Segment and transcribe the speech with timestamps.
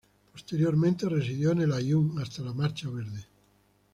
[0.33, 3.23] Posteriormente residió en El Aaiún hasta la Marcha Verde.